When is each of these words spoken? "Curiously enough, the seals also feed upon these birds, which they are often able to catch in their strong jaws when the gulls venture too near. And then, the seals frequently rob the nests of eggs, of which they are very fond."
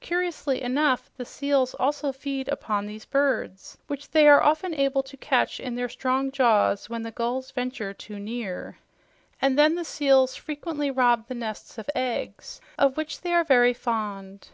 "Curiously 0.00 0.60
enough, 0.60 1.08
the 1.16 1.24
seals 1.24 1.72
also 1.74 2.10
feed 2.10 2.48
upon 2.48 2.84
these 2.84 3.04
birds, 3.04 3.78
which 3.86 4.10
they 4.10 4.26
are 4.26 4.42
often 4.42 4.74
able 4.74 5.04
to 5.04 5.16
catch 5.16 5.60
in 5.60 5.76
their 5.76 5.88
strong 5.88 6.32
jaws 6.32 6.90
when 6.90 7.02
the 7.04 7.12
gulls 7.12 7.52
venture 7.52 7.94
too 7.94 8.18
near. 8.18 8.80
And 9.40 9.56
then, 9.56 9.76
the 9.76 9.84
seals 9.84 10.34
frequently 10.34 10.90
rob 10.90 11.28
the 11.28 11.36
nests 11.36 11.78
of 11.78 11.88
eggs, 11.94 12.60
of 12.76 12.96
which 12.96 13.20
they 13.20 13.32
are 13.32 13.44
very 13.44 13.72
fond." 13.72 14.48